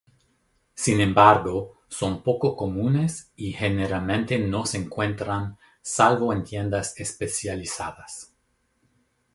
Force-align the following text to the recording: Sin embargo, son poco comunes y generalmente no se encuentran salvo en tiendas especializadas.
Sin 0.73 0.99
embargo, 0.99 1.75
son 1.87 2.23
poco 2.23 2.55
comunes 2.55 3.31
y 3.35 3.51
generalmente 3.53 4.39
no 4.39 4.65
se 4.65 4.79
encuentran 4.79 5.59
salvo 5.83 6.33
en 6.33 6.43
tiendas 6.43 6.99
especializadas. 6.99 8.33